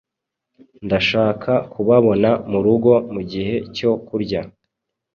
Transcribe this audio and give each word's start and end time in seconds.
Ndashaka 0.85 1.51
kubabona 1.71 2.29
murugo 2.51 2.91
mugihe 3.13 3.55
cyo 3.75 3.91
kurya. 4.07 4.41